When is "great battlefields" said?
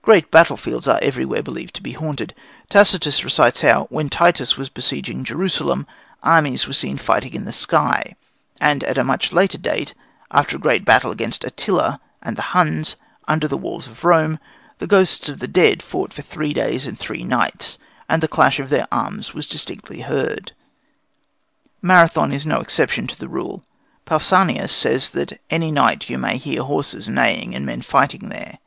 0.00-0.88